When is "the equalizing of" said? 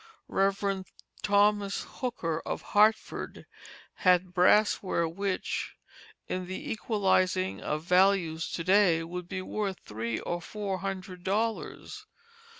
6.47-7.83